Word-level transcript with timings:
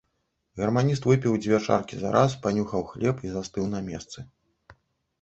Гарманіст 0.61 1.05
выпіў 1.11 1.37
дзве 1.43 1.59
чаркі 1.67 1.95
зараз, 2.05 2.31
панюхаў 2.49 2.81
хлеб 2.95 3.25
і 3.29 3.39
застыў 3.39 3.73
на 3.79 3.87
месцы. 3.95 4.19